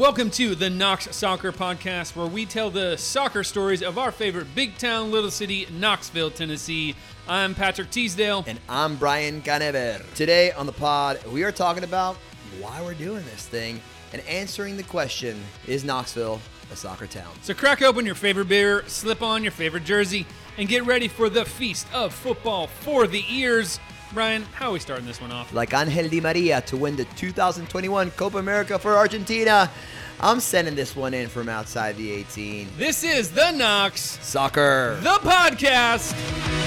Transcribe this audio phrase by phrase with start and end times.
[0.00, 4.46] Welcome to the Knox Soccer Podcast, where we tell the soccer stories of our favorite
[4.54, 6.94] big town, little city, Knoxville, Tennessee.
[7.28, 8.42] I'm Patrick Teasdale.
[8.46, 10.02] And I'm Brian Canever.
[10.14, 12.16] Today on the pod, we are talking about
[12.58, 13.78] why we're doing this thing
[14.14, 16.40] and answering the question Is Knoxville
[16.72, 17.34] a soccer town?
[17.42, 20.26] So crack open your favorite beer, slip on your favorite jersey,
[20.56, 23.78] and get ready for the feast of football for the ears.
[24.12, 25.52] Brian, how are we starting this one off?
[25.52, 29.70] Like Angel Di Maria to win the 2021 Copa America for Argentina.
[30.18, 32.70] I'm sending this one in from outside the 18.
[32.76, 36.59] This is the Knox Soccer, the podcast.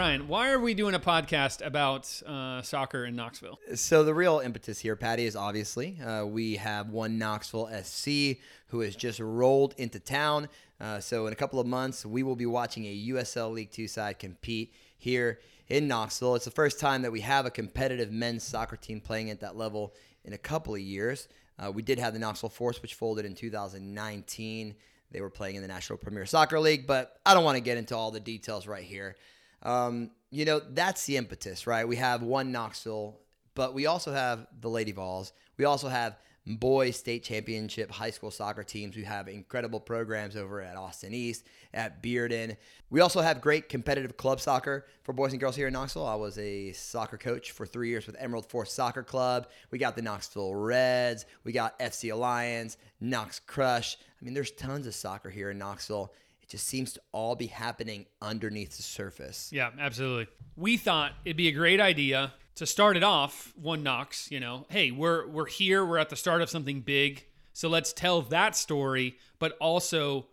[0.00, 3.58] Brian, why are we doing a podcast about uh, soccer in Knoxville?
[3.74, 8.80] So the real impetus here, Patty, is obviously uh, we have one Knoxville SC who
[8.80, 10.48] has just rolled into town.
[10.80, 13.86] Uh, so in a couple of months, we will be watching a USL League Two
[13.86, 16.34] side compete here in Knoxville.
[16.34, 19.54] It's the first time that we have a competitive men's soccer team playing at that
[19.54, 19.92] level
[20.24, 21.28] in a couple of years.
[21.58, 24.74] Uh, we did have the Knoxville Force, which folded in 2019.
[25.10, 27.76] They were playing in the National Premier Soccer League, but I don't want to get
[27.76, 29.16] into all the details right here.
[29.62, 31.86] Um, you know, that's the impetus, right?
[31.86, 33.18] We have one Knoxville,
[33.54, 35.32] but we also have the Lady Vols.
[35.56, 36.16] We also have
[36.46, 38.96] boys state championship high school soccer teams.
[38.96, 41.44] We have incredible programs over at Austin East,
[41.74, 42.56] at Bearden.
[42.88, 46.06] We also have great competitive club soccer for boys and girls here in Knoxville.
[46.06, 49.48] I was a soccer coach for three years with Emerald Force Soccer Club.
[49.70, 51.26] We got the Knoxville Reds.
[51.44, 53.96] We got FC Alliance, Knox Crush.
[54.20, 56.12] I mean, there's tons of soccer here in Knoxville
[56.50, 59.50] just seems to all be happening underneath the surface.
[59.52, 60.26] Yeah, absolutely.
[60.56, 64.66] We thought it'd be a great idea to start it off one Knox, you know,
[64.68, 67.24] hey, we're we're here, we're at the start of something big.
[67.52, 70.26] So let's tell that story, but also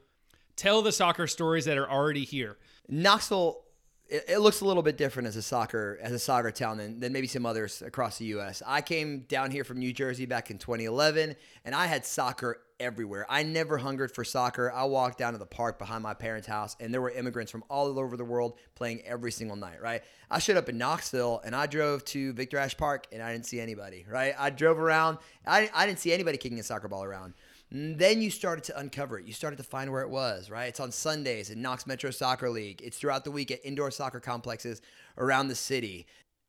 [0.56, 2.58] tell the soccer stories that are already here.
[2.90, 3.64] Knoxville
[4.10, 7.00] it, it, looks a little bit different as a soccer as a soccer town than,
[7.00, 8.64] than maybe some others across the U.S.
[8.66, 13.26] I came down here from New Jersey back in 2011, and I had soccer everywhere.
[13.30, 14.72] I never hungered for soccer.
[14.72, 17.64] I walked down to the park behind my parents' house, and there were immigrants from
[17.70, 19.82] all over the world playing every single night.
[19.82, 20.04] Right?
[20.30, 23.46] I showed up in Knoxville, and I drove to Victor Ashe Park, and I didn't
[23.46, 24.06] see anybody.
[24.10, 24.34] Right?
[24.38, 25.18] I drove around.
[25.46, 27.34] I I didn't see anybody kicking a soccer ball around.
[27.70, 29.26] And then you started to uncover it.
[29.26, 30.68] You started to find where it was, right?
[30.68, 32.82] It's on Sundays in Knox Metro Soccer League.
[32.82, 34.82] It's throughout the week at indoor soccer complexes
[35.18, 36.08] around the city.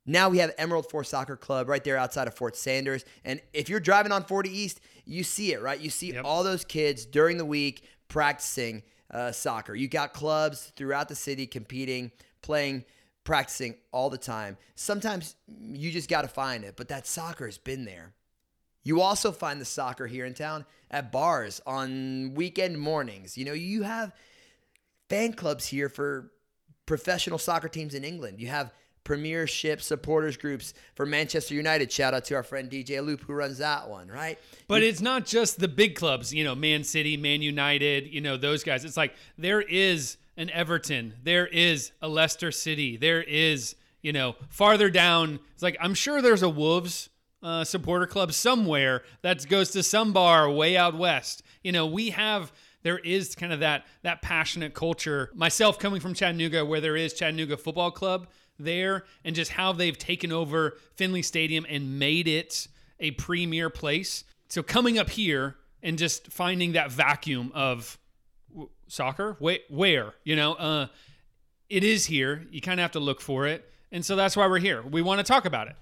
[0.08, 3.04] Now we have Emerald Force Soccer Club right there outside of Fort Sanders.
[3.26, 5.78] And if you're driving on 40 East, you see it, right?
[5.78, 6.24] You see yep.
[6.24, 9.74] all those kids during the week practicing uh, soccer.
[9.74, 12.10] You got clubs throughout the city competing,
[12.40, 12.86] playing,
[13.22, 14.56] practicing all the time.
[14.76, 18.14] Sometimes you just got to find it, but that soccer has been there.
[18.84, 23.36] You also find the soccer here in town at bars on weekend mornings.
[23.36, 24.14] You know, you have
[25.10, 26.32] fan clubs here for
[26.86, 28.40] professional soccer teams in England.
[28.40, 28.72] You have
[29.08, 31.90] premiership supporters groups for Manchester United.
[31.90, 34.38] Shout out to our friend DJ Loop who runs that one, right?
[34.66, 38.36] But it's not just the big clubs, you know, Man City, Man United, you know,
[38.36, 38.84] those guys.
[38.84, 44.36] It's like there is an Everton, there is a Leicester City, there is, you know,
[44.50, 45.40] farther down.
[45.54, 47.08] It's like I'm sure there's a Wolves
[47.42, 51.42] uh, supporter club somewhere that goes to some bar way out west.
[51.62, 52.52] You know, we have
[52.82, 55.30] there is kind of that that passionate culture.
[55.34, 59.96] Myself coming from Chattanooga, where there is Chattanooga Football Club there, and just how they've
[59.96, 62.68] taken over Finley Stadium and made it
[63.00, 64.24] a premier place.
[64.48, 67.98] So coming up here and just finding that vacuum of
[68.88, 70.86] soccer, wait, where you know, uh,
[71.68, 72.46] it is here.
[72.50, 74.82] You kind of have to look for it, and so that's why we're here.
[74.82, 75.76] We want to talk about it.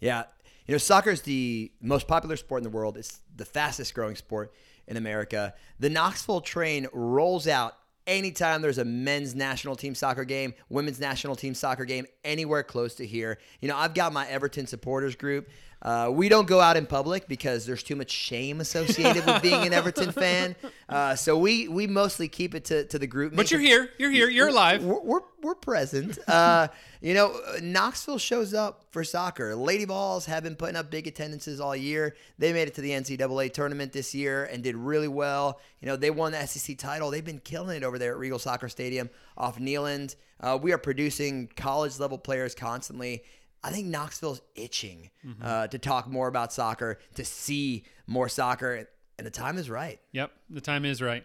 [0.00, 0.24] Yeah,
[0.66, 2.96] you know, soccer is the most popular sport in the world.
[2.96, 4.52] It's the fastest growing sport
[4.86, 5.54] in America.
[5.78, 11.36] The Knoxville train rolls out anytime there's a men's national team soccer game, women's national
[11.36, 13.38] team soccer game, anywhere close to here.
[13.60, 15.48] You know, I've got my Everton supporters group.
[15.84, 19.66] Uh, we don't go out in public because there's too much shame associated with being
[19.66, 20.56] an Everton fan.
[20.88, 23.36] Uh, so we we mostly keep it to, to the group.
[23.36, 23.90] But you're here.
[23.98, 24.30] You're here.
[24.30, 24.82] You're alive.
[24.82, 26.18] We're, we're, we're present.
[26.26, 26.68] Uh,
[27.02, 29.54] you know, Knoxville shows up for soccer.
[29.54, 32.16] Lady Vols have been putting up big attendances all year.
[32.38, 35.60] They made it to the NCAA tournament this year and did really well.
[35.80, 37.10] You know, they won the SEC title.
[37.10, 40.16] They've been killing it over there at Regal Soccer Stadium off Neyland.
[40.40, 43.22] Uh, we are producing college level players constantly.
[43.64, 45.42] I think Knoxville's itching mm-hmm.
[45.42, 49.98] uh, to talk more about soccer, to see more soccer, and the time is right.
[50.12, 51.24] Yep, the time is right.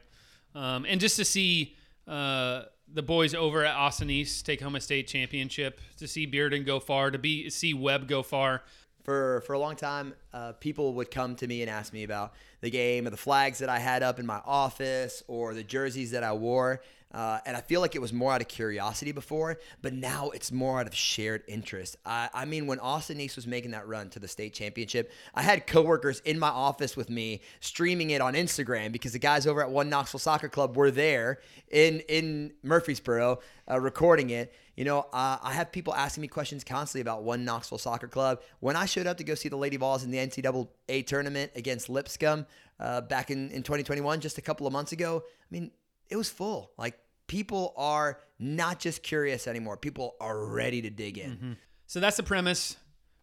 [0.56, 1.76] Um, and just to see
[2.08, 6.66] uh, the boys over at Austin East take home a state championship, to see Bearden
[6.66, 8.64] go far, to be see Webb go far.
[9.04, 12.34] For for a long time, uh, people would come to me and ask me about
[12.62, 16.12] the game or the flags that I had up in my office or the jerseys
[16.12, 16.82] that I wore.
[17.12, 20.52] Uh, and I feel like it was more out of curiosity before, but now it's
[20.52, 21.98] more out of shared interest.
[22.06, 25.42] I, I mean, when Austin East was making that run to the state championship, I
[25.42, 29.64] had coworkers in my office with me streaming it on Instagram because the guys over
[29.64, 31.40] at One Knoxville Soccer Club were there
[31.72, 33.40] in in Murfreesboro
[33.70, 34.54] uh, recording it.
[34.76, 38.42] You know, uh, I have people asking me questions constantly about One Knoxville Soccer Club.
[38.60, 41.90] When I showed up to go see the Lady Vols in the NCAA tournament against
[41.90, 42.46] Lipscomb
[42.80, 45.72] uh, back in, in 2021, just a couple of months ago, I mean,
[46.10, 46.72] it was full.
[46.78, 46.98] Like
[47.28, 49.78] people are not just curious anymore.
[49.78, 51.32] People are ready to dig in.
[51.32, 51.52] Mm-hmm.
[51.88, 52.78] So that's the premise.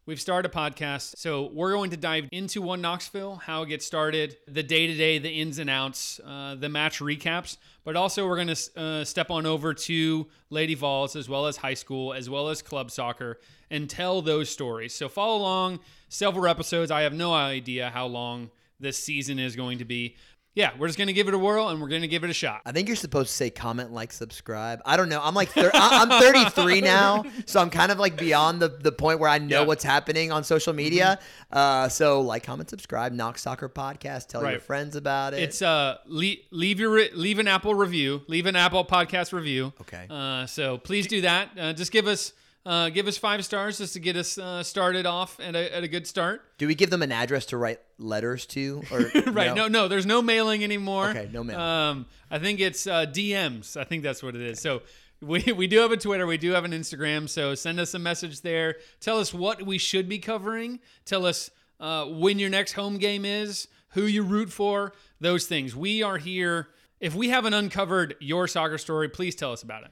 [0.07, 1.17] We've started a podcast.
[1.17, 4.95] So we're going to dive into One Knoxville, how it gets started, the day to
[4.95, 7.57] day, the ins and outs, uh, the match recaps.
[7.83, 11.57] But also, we're going to uh, step on over to Lady Vols as well as
[11.57, 14.95] high school, as well as club soccer, and tell those stories.
[14.95, 16.93] So follow along several episodes.
[16.93, 18.51] I have no idea how long
[18.81, 20.17] this season is going to be
[20.57, 22.63] yeah, we're just gonna give it a whirl and we're gonna give it a shot.
[22.65, 24.81] I think you're supposed to say comment, like, subscribe.
[24.87, 25.21] I don't know.
[25.23, 29.21] I'm like, thir- I'm 33 now, so I'm kind of like beyond the, the point
[29.21, 29.67] where I know yeah.
[29.67, 31.19] what's happening on social media.
[31.21, 31.59] Mm-hmm.
[31.59, 34.29] Uh, so like, comment, subscribe, Knox Soccer Podcast.
[34.29, 34.53] Tell right.
[34.53, 35.41] your friends about it.
[35.41, 39.75] It's uh, leave, leave your re- leave an Apple review, leave an Apple Podcast review.
[39.83, 40.07] Okay.
[40.09, 41.51] Uh, so please do that.
[41.59, 42.33] Uh, just give us
[42.67, 45.85] uh, give us five stars just to get us uh, started off at a, at
[45.85, 46.43] a good start.
[46.59, 48.83] Do we give them an address to write letters to?
[48.91, 48.99] Or
[49.31, 49.55] right?
[49.55, 49.69] No?
[49.69, 49.89] no, no.
[49.89, 51.11] There's no mailing anymore.
[51.11, 51.61] Okay, no mail.
[51.61, 53.77] Um, I think it's uh, DMs.
[53.77, 54.61] I think that's what it is.
[54.61, 54.83] So
[55.21, 56.27] we, we do have a Twitter.
[56.27, 57.29] We do have an Instagram.
[57.29, 58.79] So send us a message there.
[58.99, 60.81] Tell us what we should be covering.
[61.05, 65.77] Tell us uh, when your next home game is, who you root for, those things.
[65.77, 66.69] We are here.
[66.99, 69.91] If we haven't uncovered your soccer story, please tell us about it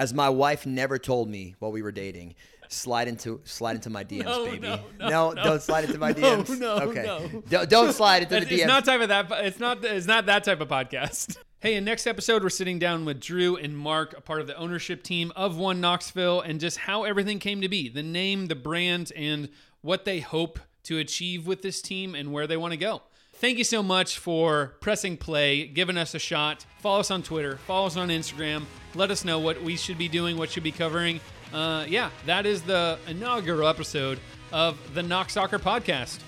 [0.00, 2.34] as my wife never told me while we were dating.
[2.68, 4.60] Slide into slide into my DMs, no, baby.
[4.60, 6.58] No, no, no, don't slide into my DMs.
[6.58, 7.02] No, okay.
[7.02, 7.42] no.
[7.50, 8.58] Don't, don't slide into the DMs.
[8.58, 9.30] It's not type of that.
[9.44, 9.84] It's not.
[9.84, 11.36] It's not that type of podcast.
[11.62, 14.56] Hey, in next episode, we're sitting down with Drew and Mark, a part of the
[14.56, 18.54] ownership team of One Knoxville, and just how everything came to be the name, the
[18.54, 19.50] brand, and
[19.82, 23.02] what they hope to achieve with this team and where they want to go.
[23.40, 26.66] Thank you so much for pressing play, giving us a shot.
[26.80, 28.64] Follow us on Twitter, follow us on Instagram.
[28.94, 31.20] Let us know what we should be doing, what should be covering.
[31.50, 34.20] Uh, yeah, that is the inaugural episode
[34.52, 36.18] of the Knox Soccer Podcast.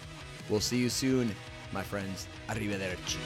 [0.48, 1.34] We'll see you soon,
[1.70, 2.26] my friends.
[2.48, 3.18] Arrivederci.